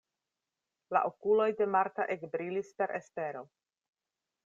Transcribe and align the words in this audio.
La 0.97 1.01
okuloj 1.09 1.47
de 1.61 1.69
Marta 1.75 2.09
ekbrilis 2.17 2.75
per 2.83 2.97
espero. 3.01 3.49